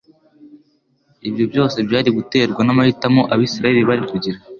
[1.27, 4.37] Ibyo byose byari guterwa n'amahitamo Abisirayeli bari kugira